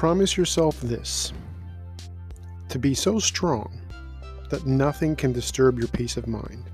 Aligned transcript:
Promise 0.00 0.38
yourself 0.38 0.80
this 0.80 1.34
to 2.70 2.78
be 2.78 2.94
so 2.94 3.18
strong 3.18 3.82
that 4.48 4.64
nothing 4.64 5.14
can 5.14 5.30
disturb 5.30 5.78
your 5.78 5.88
peace 5.88 6.16
of 6.16 6.26
mind. 6.26 6.64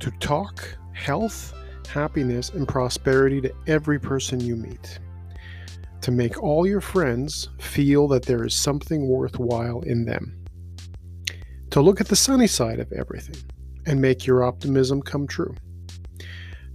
To 0.00 0.10
talk 0.20 0.76
health, 0.92 1.54
happiness, 1.88 2.50
and 2.50 2.68
prosperity 2.68 3.40
to 3.40 3.54
every 3.66 3.98
person 3.98 4.38
you 4.38 4.54
meet. 4.54 4.98
To 6.02 6.10
make 6.10 6.42
all 6.42 6.66
your 6.66 6.82
friends 6.82 7.48
feel 7.58 8.06
that 8.08 8.26
there 8.26 8.44
is 8.44 8.54
something 8.54 9.08
worthwhile 9.08 9.80
in 9.80 10.04
them. 10.04 10.44
To 11.70 11.80
look 11.80 12.02
at 12.02 12.08
the 12.08 12.16
sunny 12.16 12.48
side 12.48 12.80
of 12.80 12.92
everything 12.92 13.42
and 13.86 13.98
make 13.98 14.26
your 14.26 14.44
optimism 14.44 15.00
come 15.00 15.26
true. 15.26 15.54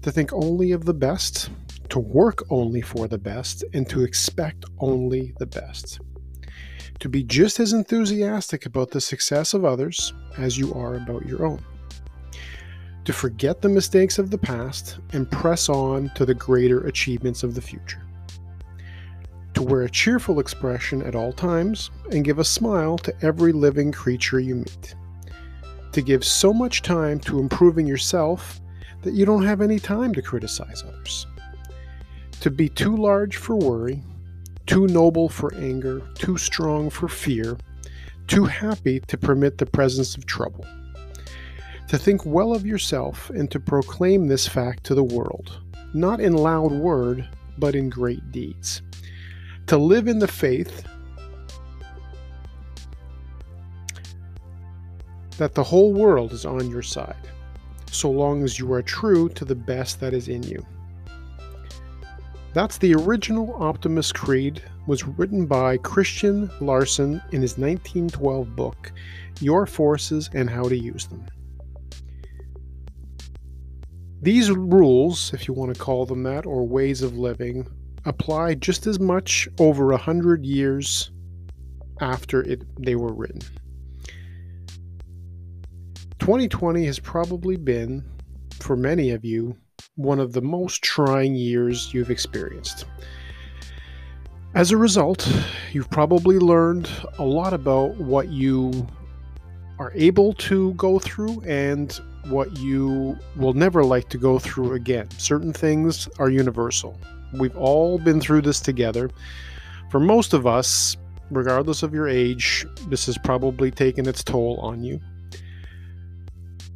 To 0.01 0.11
think 0.11 0.33
only 0.33 0.71
of 0.71 0.85
the 0.85 0.95
best, 0.95 1.51
to 1.95 2.01
work 2.01 2.43
only 2.49 2.81
for 2.81 3.07
the 3.07 3.17
best, 3.17 3.63
and 3.73 3.87
to 3.87 4.03
expect 4.03 4.65
only 4.79 5.33
the 5.39 5.45
best 5.45 6.01
to 6.99 7.07
be 7.07 7.23
just 7.23 7.57
as 7.61 7.71
enthusiastic 7.71 8.65
about 8.65 8.91
the 8.91 8.99
success 8.99 9.53
of 9.53 9.63
others 9.63 10.13
as 10.37 10.57
you 10.57 10.73
are 10.73 10.95
about 10.95 11.25
your 11.25 11.45
own. 11.45 11.63
To 13.05 13.13
forget 13.13 13.61
the 13.61 13.69
mistakes 13.69 14.19
of 14.19 14.29
the 14.29 14.37
past 14.37 14.99
and 15.13 15.31
press 15.31 15.69
on 15.69 16.11
to 16.15 16.25
the 16.25 16.33
greater 16.33 16.85
achievements 16.85 17.43
of 17.43 17.55
the 17.55 17.61
future. 17.61 18.05
To 19.53 19.63
wear 19.63 19.83
a 19.83 19.89
cheerful 19.89 20.41
expression 20.41 21.01
at 21.01 21.15
all 21.15 21.31
times 21.31 21.91
and 22.11 22.25
give 22.25 22.39
a 22.39 22.43
smile 22.43 22.97
to 22.99 23.15
every 23.21 23.53
living 23.53 23.93
creature 23.93 24.41
you 24.41 24.55
meet. 24.55 24.95
To 25.93 26.01
give 26.01 26.25
so 26.25 26.53
much 26.53 26.81
time 26.81 27.21
to 27.21 27.39
improving 27.39 27.87
yourself 27.87 28.59
that 29.03 29.13
you 29.13 29.25
don't 29.25 29.45
have 29.45 29.61
any 29.61 29.79
time 29.79 30.13
to 30.15 30.21
criticize 30.21 30.83
others. 30.83 31.25
To 32.41 32.51
be 32.51 32.69
too 32.69 32.95
large 32.95 33.37
for 33.37 33.55
worry 33.55 34.03
too 34.65 34.87
noble 34.87 35.29
for 35.29 35.53
anger, 35.55 36.01
too 36.15 36.37
strong 36.37 36.89
for 36.89 37.07
fear, 37.07 37.57
too 38.27 38.45
happy 38.45 38.99
to 39.01 39.17
permit 39.17 39.57
the 39.57 39.65
presence 39.65 40.15
of 40.15 40.25
trouble. 40.25 40.65
To 41.89 41.97
think 41.97 42.25
well 42.25 42.53
of 42.53 42.65
yourself 42.65 43.29
and 43.29 43.49
to 43.51 43.59
proclaim 43.59 44.27
this 44.27 44.47
fact 44.47 44.83
to 44.85 44.95
the 44.95 45.03
world, 45.03 45.61
not 45.93 46.19
in 46.19 46.33
loud 46.33 46.71
word, 46.71 47.27
but 47.57 47.75
in 47.75 47.89
great 47.89 48.31
deeds. 48.31 48.81
To 49.67 49.77
live 49.77 50.07
in 50.07 50.19
the 50.19 50.27
faith 50.27 50.83
that 55.37 55.53
the 55.53 55.63
whole 55.63 55.93
world 55.93 56.31
is 56.31 56.45
on 56.45 56.71
your 56.71 56.81
side, 56.81 57.27
so 57.91 58.09
long 58.09 58.43
as 58.43 58.57
you 58.57 58.73
are 58.73 58.81
true 58.81 59.29
to 59.29 59.45
the 59.45 59.55
best 59.55 59.99
that 59.99 60.13
is 60.13 60.27
in 60.27 60.41
you. 60.43 60.65
That's 62.55 62.77
the 62.77 62.95
original 62.95 63.53
Optimist 63.61 64.15
Creed 64.15 64.63
was 64.87 65.05
written 65.05 65.45
by 65.45 65.75
Christian 65.75 66.49
Larson 66.61 67.21
in 67.33 67.41
his 67.41 67.57
1912 67.57 68.55
book, 68.55 68.93
Your 69.41 69.65
Forces 69.65 70.29
and 70.33 70.49
How 70.49 70.63
to 70.63 70.77
Use 70.77 71.05
Them. 71.07 71.25
These 74.21 74.51
rules, 74.51 75.33
if 75.33 75.49
you 75.49 75.53
want 75.53 75.75
to 75.75 75.81
call 75.81 76.05
them 76.05 76.23
that, 76.23 76.45
or 76.45 76.65
ways 76.65 77.01
of 77.01 77.17
living, 77.17 77.67
apply 78.05 78.53
just 78.55 78.87
as 78.87 79.01
much 79.01 79.49
over 79.59 79.91
a 79.91 79.97
hundred 79.97 80.45
years 80.45 81.11
after 81.99 82.41
it, 82.41 82.63
they 82.81 82.95
were 82.95 83.13
written. 83.13 83.41
2020 86.19 86.85
has 86.85 86.99
probably 86.99 87.57
been, 87.57 88.01
for 88.61 88.77
many 88.77 89.09
of 89.09 89.25
you, 89.25 89.57
one 89.95 90.19
of 90.19 90.33
the 90.33 90.41
most 90.41 90.83
trying 90.83 91.35
years 91.35 91.93
you've 91.93 92.11
experienced. 92.11 92.85
As 94.53 94.71
a 94.71 94.77
result, 94.77 95.27
you've 95.71 95.89
probably 95.89 96.37
learned 96.37 96.89
a 97.17 97.23
lot 97.23 97.53
about 97.53 97.95
what 97.97 98.29
you 98.29 98.87
are 99.79 99.91
able 99.95 100.33
to 100.33 100.73
go 100.73 100.99
through 100.99 101.41
and 101.41 101.93
what 102.27 102.57
you 102.57 103.17
will 103.35 103.53
never 103.53 103.83
like 103.83 104.09
to 104.09 104.17
go 104.17 104.39
through 104.39 104.73
again. 104.73 105.09
Certain 105.11 105.53
things 105.53 106.07
are 106.19 106.29
universal. 106.29 106.99
We've 107.33 107.55
all 107.57 107.97
been 107.99 108.19
through 108.19 108.41
this 108.41 108.59
together. 108.59 109.09
For 109.91 109.99
most 109.99 110.33
of 110.33 110.47
us, 110.47 110.97
regardless 111.29 111.83
of 111.83 111.93
your 111.93 112.07
age, 112.07 112.65
this 112.87 113.05
has 113.05 113.17
probably 113.17 113.71
taken 113.71 114.07
its 114.07 114.23
toll 114.23 114.57
on 114.61 114.83
you. 114.83 114.99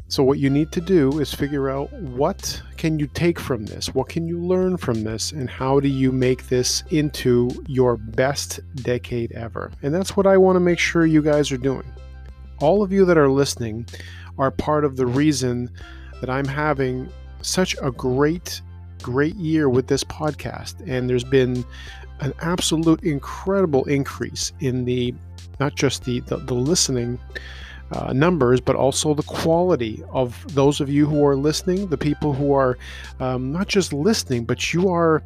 So 0.10 0.24
what 0.24 0.40
you 0.40 0.50
need 0.50 0.72
to 0.72 0.82
do 0.82 1.20
is 1.20 1.36
figure 1.36 1.70
out 1.70 1.94
what 1.94 2.64
can 2.78 2.98
you 2.98 3.06
take 3.06 3.40
from 3.40 3.68
this? 3.68 3.94
What 3.94 4.10
can 4.10 4.28
you 4.28 4.40
learn 4.40 4.76
from 4.76 5.04
this? 5.04 5.32
And 5.32 5.48
how 5.48 5.80
do 5.80 5.88
you 5.88 6.12
make 6.12 6.48
this 6.48 6.84
into 6.90 7.52
your 7.68 7.96
best 7.96 8.60
decade 8.78 9.32
ever? 9.34 9.72
And 9.84 9.94
that's 9.94 10.18
what 10.18 10.26
I 10.26 10.36
want 10.36 10.56
to 10.56 10.62
make 10.62 10.80
sure 10.80 11.06
you 11.06 11.22
guys 11.22 11.52
are 11.52 11.58
doing. 11.58 11.86
All 12.60 12.82
of 12.82 12.92
you 12.92 13.06
that 13.06 13.20
are 13.20 13.30
listening 13.30 13.86
are 14.40 14.50
part 14.50 14.84
of 14.84 14.98
the 14.98 15.06
reason 15.06 15.70
that 16.22 16.30
I'm 16.30 16.48
having 16.48 17.08
such 17.44 17.76
a 17.80 17.92
great 17.92 18.62
great 19.04 19.36
year 19.36 19.70
with 19.70 19.88
this 19.88 20.04
podcast 20.04 20.76
and 20.86 21.10
there's 21.10 21.24
been 21.24 21.64
an 22.20 22.34
absolute 22.42 23.02
incredible 23.02 23.86
increase 23.86 24.52
in 24.60 24.84
the 24.84 25.16
not 25.58 25.74
just 25.76 26.04
the 26.04 26.20
the, 26.22 26.36
the 26.36 26.54
listening 26.54 27.18
uh, 27.92 28.14
numbers, 28.14 28.62
but 28.62 28.76
also 28.76 29.14
the 29.14 29.24
quality 29.24 30.04
of 30.12 30.54
those 30.54 30.80
of 30.80 30.90
you 30.90 31.06
who 31.06 31.26
are 31.26 31.36
listening, 31.36 31.88
the 31.88 31.98
people 31.98 32.34
who 32.34 32.54
are 32.54 32.78
um, 33.20 33.52
not 33.52 33.68
just 33.68 33.94
listening, 33.94 34.46
but 34.46 34.74
you 34.74 34.90
are. 34.90 35.24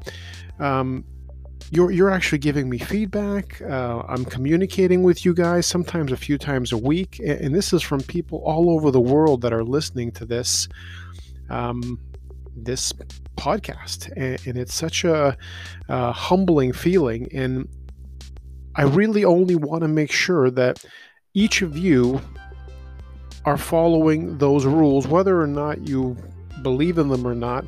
Um, 0.59 1.03
you're, 1.71 1.89
you're 1.89 2.11
actually 2.11 2.37
giving 2.37 2.69
me 2.69 2.77
feedback. 2.77 3.59
Uh, 3.61 4.03
I'm 4.07 4.25
communicating 4.25 5.01
with 5.01 5.25
you 5.25 5.33
guys 5.33 5.65
sometimes 5.65 6.11
a 6.11 6.17
few 6.17 6.37
times 6.37 6.71
a 6.71 6.77
week. 6.77 7.19
And, 7.25 7.55
this 7.55 7.73
is 7.73 7.81
from 7.81 8.01
people 8.01 8.43
all 8.45 8.69
over 8.69 8.91
the 8.91 9.01
world 9.01 9.41
that 9.41 9.53
are 9.53 9.63
listening 9.63 10.11
to 10.11 10.25
this 10.25 10.67
um, 11.49 11.99
this 12.55 12.93
podcast. 13.37 14.11
And, 14.15 14.39
and 14.45 14.55
it's 14.55 14.73
such 14.73 15.03
a, 15.03 15.35
a 15.89 16.11
humbling 16.11 16.73
feeling. 16.73 17.27
And 17.33 17.67
I 18.75 18.83
really 18.83 19.25
only 19.25 19.55
want 19.55 19.81
to 19.81 19.87
make 19.87 20.11
sure 20.11 20.51
that 20.51 20.83
each 21.33 21.63
of 21.63 21.75
you 21.75 22.21
are 23.45 23.57
following 23.57 24.37
those 24.37 24.65
rules, 24.65 25.07
whether 25.07 25.41
or 25.41 25.47
not 25.47 25.87
you 25.87 26.15
believe 26.61 26.97
in 26.97 27.09
them 27.09 27.27
or 27.27 27.35
not. 27.35 27.65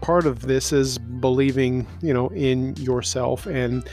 Part 0.00 0.26
of 0.26 0.42
this 0.42 0.72
is 0.72 0.98
believing, 0.98 1.86
you 2.00 2.12
know, 2.12 2.28
in 2.30 2.74
yourself 2.76 3.46
and 3.46 3.88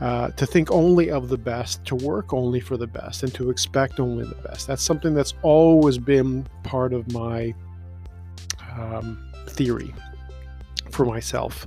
uh, 0.00 0.30
to 0.30 0.46
think 0.46 0.70
only 0.70 1.10
of 1.10 1.28
the 1.28 1.38
best, 1.38 1.84
to 1.84 1.94
work 1.94 2.32
only 2.32 2.58
for 2.58 2.76
the 2.76 2.86
best, 2.86 3.22
and 3.22 3.32
to 3.34 3.50
expect 3.50 4.00
only 4.00 4.24
the 4.24 4.34
best. 4.36 4.66
That's 4.66 4.82
something 4.82 5.14
that's 5.14 5.34
always 5.42 5.96
been 5.96 6.46
part 6.64 6.92
of 6.92 7.12
my 7.12 7.54
um, 8.72 9.32
theory 9.48 9.94
for 10.90 11.06
myself. 11.06 11.66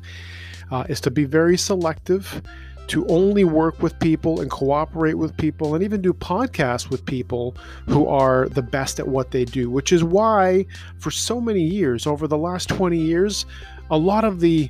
Uh, 0.71 0.83
is 0.89 0.99
to 0.99 1.11
be 1.11 1.25
very 1.25 1.57
selective 1.57 2.41
to 2.87 3.05
only 3.07 3.43
work 3.43 3.81
with 3.81 3.97
people 3.99 4.41
and 4.41 4.51
cooperate 4.51 5.15
with 5.15 5.35
people 5.37 5.75
and 5.75 5.83
even 5.83 6.01
do 6.01 6.13
podcasts 6.13 6.89
with 6.89 7.05
people 7.05 7.55
who 7.87 8.07
are 8.07 8.47
the 8.49 8.61
best 8.61 8.99
at 8.99 9.07
what 9.07 9.31
they 9.31 9.45
do, 9.45 9.69
which 9.69 9.91
is 9.91 10.03
why 10.03 10.65
for 10.99 11.11
so 11.11 11.41
many 11.41 11.61
years, 11.61 12.05
over 12.05 12.27
the 12.27 12.37
last 12.37 12.69
20 12.69 12.97
years, 12.97 13.45
a 13.89 13.97
lot 13.97 14.23
of 14.23 14.39
the 14.39 14.69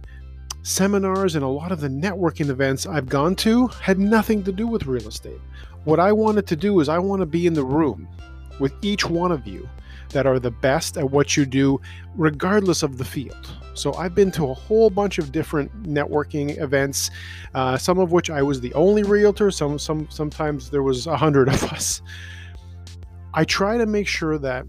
seminars 0.63 1.35
and 1.35 1.43
a 1.43 1.47
lot 1.47 1.71
of 1.71 1.79
the 1.79 1.87
networking 1.87 2.49
events 2.49 2.87
I've 2.87 3.07
gone 3.07 3.35
to 3.37 3.67
had 3.67 3.99
nothing 3.99 4.43
to 4.43 4.51
do 4.51 4.65
with 4.65 4.87
real 4.87 5.07
estate. 5.07 5.39
What 5.83 5.99
I 5.99 6.11
wanted 6.11 6.47
to 6.47 6.55
do 6.55 6.79
is 6.79 6.89
I 6.89 6.97
want 6.97 7.19
to 7.19 7.27
be 7.27 7.45
in 7.45 7.53
the 7.53 7.63
room 7.63 8.07
with 8.59 8.73
each 8.81 9.07
one 9.07 9.31
of 9.31 9.45
you 9.45 9.69
that 10.09 10.25
are 10.25 10.39
the 10.39 10.51
best 10.51 10.97
at 10.97 11.09
what 11.09 11.35
you 11.35 11.45
do, 11.45 11.79
regardless 12.15 12.83
of 12.83 12.97
the 12.97 13.05
field. 13.05 13.51
So 13.73 13.93
I've 13.93 14.15
been 14.15 14.31
to 14.31 14.49
a 14.49 14.53
whole 14.53 14.89
bunch 14.89 15.17
of 15.17 15.31
different 15.31 15.83
networking 15.83 16.59
events, 16.61 17.11
uh, 17.53 17.77
some 17.77 17.99
of 17.99 18.11
which 18.11 18.29
I 18.29 18.41
was 18.41 18.61
the 18.61 18.73
only 18.73 19.03
realtor. 19.03 19.51
Some, 19.51 19.77
some, 19.77 20.07
sometimes 20.09 20.69
there 20.69 20.83
was 20.83 21.07
a 21.07 21.17
hundred 21.17 21.49
of 21.49 21.63
us. 21.65 22.01
I 23.33 23.43
try 23.43 23.77
to 23.77 23.85
make 23.85 24.07
sure 24.07 24.37
that 24.37 24.65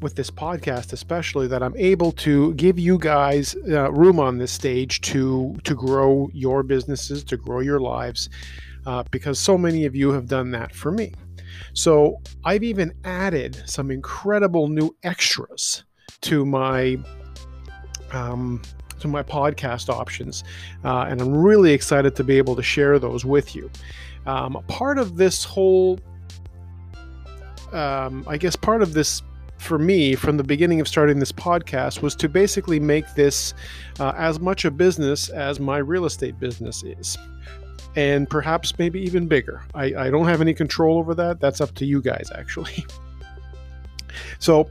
with 0.00 0.16
this 0.16 0.30
podcast 0.30 0.92
especially 0.92 1.46
that 1.46 1.62
i'm 1.62 1.74
able 1.78 2.12
to 2.12 2.52
give 2.54 2.78
you 2.78 2.98
guys 2.98 3.56
uh, 3.70 3.90
room 3.90 4.20
on 4.20 4.36
this 4.36 4.52
stage 4.52 5.00
to 5.00 5.56
to 5.64 5.74
grow 5.74 6.28
your 6.34 6.62
businesses 6.62 7.24
to 7.24 7.38
grow 7.38 7.60
your 7.60 7.80
lives 7.80 8.28
uh, 8.84 9.02
because 9.10 9.38
so 9.38 9.56
many 9.56 9.86
of 9.86 9.96
you 9.96 10.10
have 10.10 10.26
done 10.26 10.50
that 10.50 10.74
for 10.74 10.90
me 10.90 11.10
so 11.72 12.20
i've 12.44 12.62
even 12.62 12.92
added 13.04 13.62
some 13.66 13.90
incredible 13.90 14.68
new 14.68 14.94
extras 15.02 15.84
to 16.20 16.44
my 16.44 16.98
um, 18.12 18.62
to 19.04 19.08
my 19.08 19.22
podcast 19.22 19.90
options, 19.90 20.44
uh, 20.82 21.04
and 21.08 21.20
I'm 21.20 21.34
really 21.36 21.72
excited 21.72 22.16
to 22.16 22.24
be 22.24 22.38
able 22.38 22.56
to 22.56 22.62
share 22.62 22.98
those 22.98 23.24
with 23.24 23.54
you. 23.54 23.70
Um, 24.24 24.62
part 24.66 24.98
of 24.98 25.16
this 25.16 25.44
whole, 25.44 25.98
um, 27.72 28.24
I 28.26 28.38
guess, 28.38 28.56
part 28.56 28.80
of 28.80 28.94
this 28.94 29.22
for 29.58 29.78
me 29.78 30.14
from 30.14 30.38
the 30.38 30.44
beginning 30.44 30.80
of 30.80 30.88
starting 30.88 31.18
this 31.18 31.32
podcast 31.32 32.00
was 32.00 32.14
to 32.16 32.28
basically 32.30 32.80
make 32.80 33.04
this 33.14 33.52
uh, 34.00 34.14
as 34.16 34.40
much 34.40 34.64
a 34.64 34.70
business 34.70 35.28
as 35.28 35.60
my 35.60 35.78
real 35.78 36.06
estate 36.06 36.40
business 36.40 36.82
is. 36.82 37.18
And 37.96 38.28
perhaps 38.28 38.76
maybe 38.78 39.00
even 39.00 39.28
bigger. 39.28 39.62
I, 39.74 39.84
I 39.94 40.10
don't 40.10 40.26
have 40.26 40.40
any 40.40 40.52
control 40.54 40.98
over 40.98 41.14
that. 41.14 41.40
That's 41.40 41.60
up 41.60 41.74
to 41.76 41.86
you 41.86 42.02
guys, 42.02 42.30
actually. 42.34 42.84
So, 44.38 44.70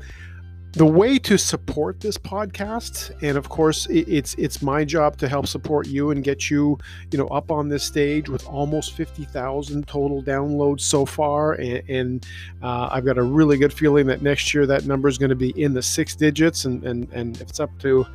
the 0.73 0.85
way 0.85 1.19
to 1.19 1.37
support 1.37 1.99
this 1.99 2.17
podcast 2.17 3.11
and 3.21 3.37
of 3.37 3.47
course 3.47 3.85
it's 3.91 4.33
it's 4.35 4.63
my 4.63 4.83
job 4.83 5.15
to 5.15 5.29
help 5.29 5.45
support 5.45 5.87
you 5.87 6.09
and 6.09 6.23
get 6.23 6.49
you 6.49 6.79
you 7.11 7.17
know 7.17 7.27
up 7.27 7.51
on 7.51 7.69
this 7.69 7.83
stage 7.83 8.27
with 8.27 8.43
almost 8.47 8.93
50,000 8.93 9.87
total 9.87 10.23
downloads 10.23 10.81
so 10.81 11.05
far 11.05 11.53
and, 11.53 11.87
and 11.87 12.27
uh, 12.63 12.89
I've 12.91 13.05
got 13.05 13.19
a 13.19 13.23
really 13.23 13.57
good 13.57 13.71
feeling 13.71 14.07
that 14.07 14.23
next 14.23 14.51
year 14.51 14.65
that 14.65 14.85
number 14.85 15.07
is 15.07 15.19
going 15.19 15.29
to 15.29 15.35
be 15.35 15.51
in 15.61 15.75
the 15.75 15.83
six 15.83 16.15
digits 16.15 16.65
and 16.65 16.83
and, 16.83 17.07
and 17.13 17.39
if 17.39 17.49
it's 17.49 17.59
up 17.59 17.69
to 17.79 18.07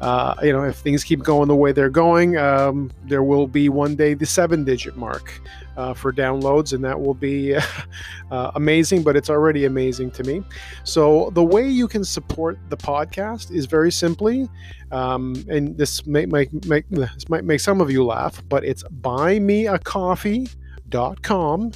uh, 0.00 0.36
you 0.40 0.52
know 0.52 0.62
if 0.62 0.76
things 0.76 1.02
keep 1.02 1.24
going 1.24 1.48
the 1.48 1.56
way 1.56 1.72
they're 1.72 1.90
going 1.90 2.36
um, 2.36 2.92
there 3.06 3.24
will 3.24 3.48
be 3.48 3.68
one 3.68 3.96
day 3.96 4.14
the 4.14 4.26
seven 4.26 4.62
digit 4.62 4.96
mark 4.96 5.40
uh, 5.76 5.94
for 5.94 6.12
downloads, 6.12 6.72
and 6.72 6.84
that 6.84 7.00
will 7.00 7.14
be 7.14 7.54
uh, 8.30 8.50
amazing. 8.54 9.02
But 9.02 9.16
it's 9.16 9.30
already 9.30 9.64
amazing 9.64 10.10
to 10.12 10.24
me. 10.24 10.42
So 10.84 11.30
the 11.34 11.42
way 11.42 11.68
you 11.68 11.88
can 11.88 12.03
support 12.04 12.58
the 12.68 12.76
podcast 12.76 13.50
is 13.50 13.66
very 13.66 13.92
simply, 13.92 14.48
um, 14.92 15.34
and 15.48 15.76
this 15.76 16.06
make, 16.06 16.30
make 16.30 16.50
this 16.90 17.28
might 17.28 17.44
make 17.44 17.58
some 17.60 17.80
of 17.80 17.90
you 17.90 18.04
laugh, 18.04 18.42
but 18.48 18.64
it's 18.64 18.84
buymeacoffee.com 18.84 21.72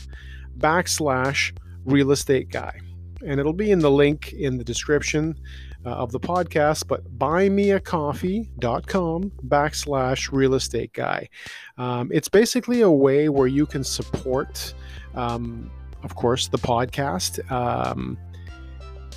backslash 0.59 1.57
real 1.85 2.11
estate 2.11 2.49
guy, 2.51 2.81
and 3.27 3.41
it'll 3.41 3.53
be 3.53 3.71
in 3.71 3.79
the 3.79 3.91
link 3.91 4.33
in 4.33 4.59
the 4.59 4.65
description 4.65 5.39
uh, 5.87 5.91
of 5.91 6.13
the 6.13 6.21
podcast, 6.21 6.87
but 6.87 7.19
buymeacoffee.com 7.19 9.33
backslash 9.47 10.33
real 10.33 10.55
estate 10.55 10.93
guy. 10.93 11.29
Um, 11.77 12.11
it's 12.13 12.29
basically 12.29 12.83
a 12.83 12.91
way 12.91 13.29
where 13.29 13.47
you 13.47 13.67
can 13.67 13.85
support, 13.85 14.75
um, 15.15 15.71
of 16.03 16.15
course, 16.15 16.49
the 16.49 16.59
podcast. 16.59 17.51
Um, 17.51 18.19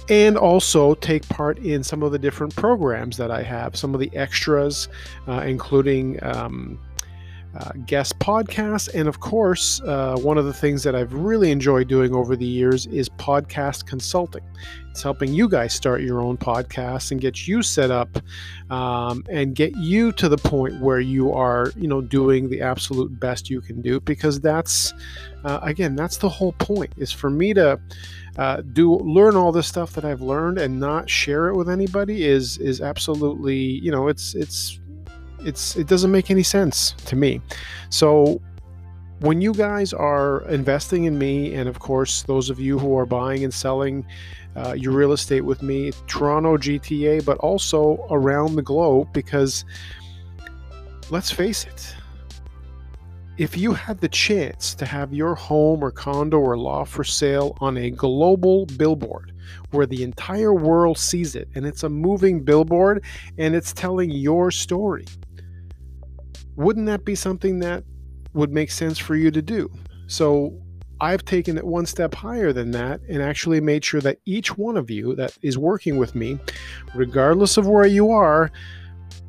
and 0.10 0.38
also 0.38 0.96
take 0.96 1.28
part 1.30 1.58
in 1.60 1.84
some 1.84 2.04
of 2.04 2.12
the 2.12 2.20
different 2.20 2.56
programs 2.56 3.18
that 3.18 3.32
I 3.32 3.44
have, 3.44 3.76
some 3.76 3.94
of 3.94 4.00
the 4.00 4.12
extras, 4.16 4.88
uh, 5.28 5.42
including 5.46 6.22
um, 6.24 6.80
uh, 7.58 7.72
guest 7.86 8.18
podcasts. 8.20 8.94
And 8.94 9.08
of 9.08 9.20
course, 9.20 9.82
uh, 9.82 10.16
one 10.18 10.38
of 10.38 10.46
the 10.46 10.54
things 10.54 10.84
that 10.84 10.96
I've 10.96 11.14
really 11.14 11.52
enjoyed 11.52 11.88
doing 11.88 12.16
over 12.16 12.36
the 12.36 12.46
years 12.46 12.86
is 12.88 13.10
podcast 13.10 13.86
consulting. 13.86 14.44
It's 14.90 15.02
helping 15.02 15.34
you 15.34 15.48
guys 15.48 15.74
start 15.74 16.02
your 16.02 16.20
own 16.20 16.38
podcast 16.38 17.12
and 17.12 17.22
get 17.22 17.48
you 17.48 17.62
set 17.62 17.92
up 17.92 18.10
um, 18.70 19.24
and 19.30 19.56
get 19.56 19.76
you 19.78 20.12
to 20.14 20.28
the 20.28 20.38
point 20.38 20.82
where 20.82 21.00
you 21.00 21.32
are, 21.32 21.72
you 21.78 21.88
know, 21.88 22.02
doing 22.02 22.50
the 22.50 22.62
absolute 22.62 23.18
best 23.20 23.50
you 23.50 23.62
can 23.62 23.82
do. 23.82 24.00
Because 24.02 24.42
that's, 24.42 24.94
uh, 25.46 25.60
again, 25.62 25.96
that's 25.96 26.18
the 26.18 26.30
whole 26.30 26.54
point 26.54 26.94
is 26.98 27.12
for 27.12 27.30
me 27.30 27.54
to. 27.54 27.80
Uh, 28.38 28.62
do 28.72 28.96
learn 29.00 29.36
all 29.36 29.52
this 29.52 29.68
stuff 29.68 29.92
that 29.92 30.06
I've 30.06 30.22
learned 30.22 30.58
and 30.58 30.80
not 30.80 31.10
share 31.10 31.50
it 31.50 31.56
with 31.58 31.70
anybody 31.70 32.24
is 32.24 32.58
is 32.60 32.80
absolutely 32.80 33.58
you 33.58 33.92
know 33.92 34.08
it's 34.08 34.36
it's 34.36 34.80
it's 35.46 35.76
it 35.76 35.88
doesn't 35.88 36.12
make 36.12 36.32
any 36.32 36.44
sense 36.44 36.92
to 37.06 37.16
me. 37.16 37.42
So 37.90 38.42
when 39.20 39.40
you 39.40 39.54
guys 39.54 39.94
are 39.94 40.42
investing 40.50 41.06
in 41.06 41.18
me, 41.18 41.54
and 41.54 41.70
of 41.70 41.80
course 41.80 42.24
those 42.24 42.50
of 42.50 42.60
you 42.60 42.80
who 42.80 42.98
are 42.98 43.06
buying 43.06 43.44
and 43.44 43.54
selling 43.54 44.06
uh, 44.56 44.74
your 44.74 44.94
real 44.94 45.12
estate 45.12 45.42
with 45.42 45.62
me, 45.62 45.92
Toronto 46.08 46.58
GTA, 46.58 47.24
but 47.24 47.38
also 47.38 48.06
around 48.10 48.56
the 48.56 48.62
globe, 48.62 49.14
because 49.14 49.64
let's 51.10 51.32
face 51.32 51.66
it. 51.66 51.96
If 53.38 53.58
you 53.58 53.74
had 53.74 54.00
the 54.00 54.10
chance 54.10 54.76
to 54.76 54.86
have 54.86 55.14
your 55.14 55.36
home 55.36 55.84
or 55.84 55.90
condo 55.92 56.38
or 56.40 56.58
loft 56.58 56.92
for 56.92 57.04
sale 57.04 57.58
on 57.62 57.78
a 57.78 57.90
global 57.90 58.66
billboard 58.78 59.32
where 59.72 59.86
the 59.86 60.04
entire 60.04 60.54
world 60.54 60.98
sees 60.98 61.36
it 61.36 61.48
and 61.56 61.66
it's 61.66 61.84
a 61.84 61.90
moving 61.90 62.44
billboard 62.44 63.04
and 63.38 63.56
it's 63.56 63.74
telling 63.74 64.12
your 64.12 64.52
story, 64.52 65.06
wouldn't 66.56 66.86
that 66.88 67.06
be 67.06 67.16
something 67.16 67.60
that 67.60 67.84
would 68.34 68.52
make 68.52 68.72
sense 68.72 68.98
for 68.98 69.16
you 69.16 69.32
to 69.32 69.42
do? 69.42 69.70
So 70.08 70.54
I've 71.00 71.26
taken 71.26 71.58
it 71.58 71.66
one 71.66 71.86
step 71.86 72.14
higher 72.14 72.54
than 72.54 72.72
that 72.72 73.02
and 73.10 73.22
actually 73.22 73.60
made 73.60 73.84
sure 73.84 74.02
that 74.02 74.20
each 74.26 74.58
one 74.58 74.78
of 74.78 74.92
you 74.92 75.16
that 75.16 75.38
is 75.42 75.58
working 75.58 75.98
with 75.98 76.14
me, 76.14 76.38
regardless 76.94 77.58
of 77.58 77.68
where 77.68 77.88
you 77.88 78.12
are, 78.12 78.52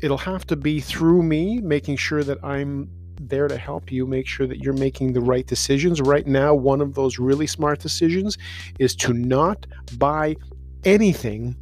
it'll 0.00 0.18
have 0.18 0.46
to 0.48 0.56
be 0.56 0.80
through 0.80 1.22
me 1.22 1.60
making 1.60 1.96
sure 1.96 2.24
that 2.24 2.42
I'm 2.42 2.88
there 3.20 3.46
to 3.46 3.56
help 3.56 3.92
you 3.92 4.06
make 4.06 4.26
sure 4.26 4.46
that 4.46 4.58
you're 4.58 4.72
making 4.74 5.12
the 5.12 5.20
right 5.20 5.46
decisions. 5.46 6.00
Right 6.00 6.26
now, 6.26 6.54
one 6.54 6.80
of 6.80 6.94
those 6.94 7.18
really 7.18 7.46
smart 7.46 7.80
decisions 7.80 8.36
is 8.78 8.96
to 8.96 9.12
not 9.12 9.66
buy 9.98 10.36
anything 10.84 11.56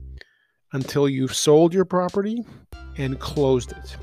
until 0.73 1.09
you've 1.09 1.35
sold 1.35 1.75
your 1.75 1.85
property 1.85 2.45
and 2.97 3.19
closed 3.19 3.73
it. 3.73 3.97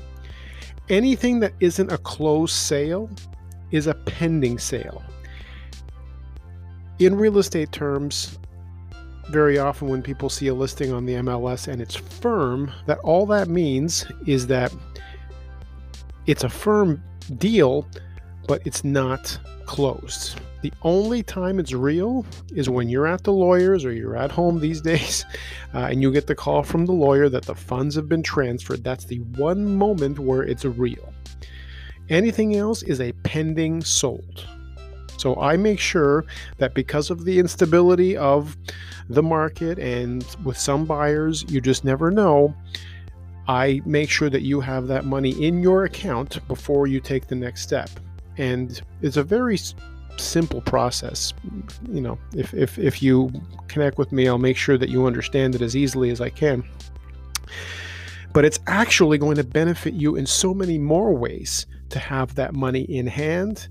Anything 0.88 1.40
that 1.40 1.52
isn't 1.60 1.92
a 1.92 1.98
closed 1.98 2.54
sale 2.54 3.10
is 3.70 3.86
a 3.86 3.94
pending 3.94 4.58
sale. 4.58 5.02
In 6.98 7.16
real 7.16 7.38
estate 7.38 7.72
terms, 7.72 8.38
very 9.30 9.58
often 9.58 9.88
when 9.88 10.02
people 10.02 10.30
see 10.30 10.48
a 10.48 10.54
listing 10.54 10.92
on 10.92 11.04
the 11.04 11.14
MLS 11.14 11.68
and 11.68 11.82
it's 11.82 11.94
firm, 11.94 12.72
that 12.86 12.98
all 13.00 13.26
that 13.26 13.48
means 13.48 14.06
is 14.26 14.46
that 14.46 14.74
it's 16.26 16.44
a 16.44 16.48
firm 16.48 17.02
deal, 17.36 17.86
but 18.46 18.62
it's 18.66 18.84
not 18.84 19.38
closed. 19.66 20.40
The 20.60 20.72
only 20.82 21.22
time 21.22 21.60
it's 21.60 21.72
real 21.72 22.26
is 22.54 22.68
when 22.68 22.88
you're 22.88 23.06
at 23.06 23.22
the 23.22 23.32
lawyers 23.32 23.84
or 23.84 23.92
you're 23.92 24.16
at 24.16 24.32
home 24.32 24.58
these 24.58 24.80
days 24.92 25.24
uh, 25.74 25.88
and 25.90 26.02
you 26.02 26.12
get 26.12 26.26
the 26.26 26.34
call 26.34 26.62
from 26.62 26.86
the 26.86 26.92
lawyer 26.92 27.28
that 27.28 27.44
the 27.44 27.54
funds 27.54 27.94
have 27.94 28.08
been 28.08 28.22
transferred. 28.22 28.82
That's 28.82 29.04
the 29.04 29.18
one 29.36 29.76
moment 29.76 30.18
where 30.18 30.42
it's 30.42 30.64
real. 30.64 31.12
Anything 32.08 32.56
else 32.56 32.82
is 32.82 33.00
a 33.00 33.12
pending 33.22 33.82
sold. 33.82 34.46
So 35.18 35.34
I 35.40 35.56
make 35.56 35.80
sure 35.80 36.24
that 36.58 36.74
because 36.74 37.10
of 37.10 37.24
the 37.24 37.38
instability 37.38 38.16
of 38.16 38.56
the 39.08 39.22
market 39.22 39.78
and 39.78 40.24
with 40.44 40.56
some 40.56 40.84
buyers, 40.84 41.44
you 41.48 41.60
just 41.60 41.84
never 41.84 42.10
know. 42.10 42.54
I 43.48 43.80
make 43.84 44.10
sure 44.10 44.30
that 44.30 44.42
you 44.42 44.60
have 44.60 44.86
that 44.88 45.04
money 45.04 45.30
in 45.44 45.62
your 45.62 45.84
account 45.84 46.46
before 46.48 46.86
you 46.86 47.00
take 47.00 47.26
the 47.26 47.34
next 47.34 47.62
step. 47.62 47.90
And 48.36 48.80
it's 49.02 49.16
a 49.16 49.24
very 49.24 49.58
simple 50.16 50.60
process. 50.60 51.32
You 51.90 52.00
know, 52.00 52.18
if, 52.34 52.54
if, 52.54 52.78
if 52.78 53.02
you 53.02 53.30
connect 53.68 53.98
with 53.98 54.12
me, 54.12 54.28
I'll 54.28 54.38
make 54.38 54.56
sure 54.56 54.78
that 54.78 54.88
you 54.88 55.06
understand 55.06 55.54
it 55.54 55.62
as 55.62 55.76
easily 55.76 56.10
as 56.10 56.20
I 56.20 56.30
can. 56.30 56.64
But 58.32 58.44
it's 58.44 58.60
actually 58.66 59.18
going 59.18 59.36
to 59.36 59.44
benefit 59.44 59.94
you 59.94 60.16
in 60.16 60.26
so 60.26 60.52
many 60.52 60.78
more 60.78 61.14
ways 61.14 61.66
to 61.90 61.98
have 61.98 62.34
that 62.34 62.54
money 62.54 62.82
in 62.82 63.06
hand 63.06 63.68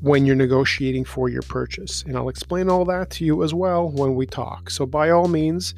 when 0.00 0.26
you're 0.26 0.36
negotiating 0.36 1.04
for 1.04 1.28
your 1.28 1.42
purchase. 1.42 2.02
And 2.02 2.16
I'll 2.16 2.28
explain 2.28 2.68
all 2.68 2.84
that 2.86 3.10
to 3.10 3.24
you 3.24 3.42
as 3.42 3.54
well 3.54 3.88
when 3.88 4.14
we 4.14 4.26
talk. 4.26 4.70
So, 4.70 4.84
by 4.84 5.10
all 5.10 5.28
means, 5.28 5.74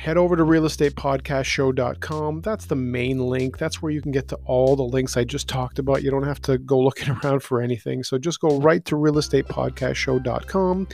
head 0.00 0.16
over 0.16 0.34
to 0.34 0.42
realestatepodcastshow.com. 0.44 2.40
That's 2.40 2.64
the 2.64 2.74
main 2.74 3.18
link. 3.18 3.58
That's 3.58 3.82
where 3.82 3.92
you 3.92 4.00
can 4.00 4.12
get 4.12 4.28
to 4.28 4.36
all 4.46 4.74
the 4.74 4.82
links 4.82 5.18
I 5.18 5.24
just 5.24 5.46
talked 5.46 5.78
about. 5.78 6.02
You 6.02 6.10
don't 6.10 6.22
have 6.24 6.40
to 6.42 6.56
go 6.56 6.80
looking 6.86 7.10
around 7.10 7.42
for 7.42 7.60
anything. 7.60 8.02
So, 8.02 8.16
just 8.16 8.40
go 8.40 8.58
right 8.60 8.82
to 8.86 8.94
realestatepodcastshow.com 8.94 10.88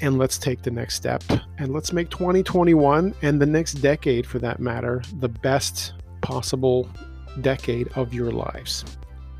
and 0.00 0.16
let's 0.16 0.38
take 0.38 0.62
the 0.62 0.70
next 0.70 0.94
step 0.94 1.22
and 1.58 1.74
let's 1.74 1.92
make 1.92 2.08
2021 2.08 3.14
and 3.20 3.42
the 3.42 3.44
next 3.44 3.74
decade 3.74 4.26
for 4.26 4.38
that 4.38 4.58
matter 4.58 5.02
the 5.18 5.28
best 5.28 5.92
possible 6.22 6.88
decade 7.42 7.88
of 7.88 8.14
your 8.14 8.30
lives. 8.30 8.86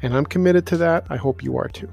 And 0.03 0.15
I'm 0.15 0.27
committed 0.27 0.67
to 0.67 0.77
that. 0.77 1.07
I 1.09 1.17
hope 1.17 1.43
you 1.43 1.57
are 1.57 1.69
too. 1.69 1.89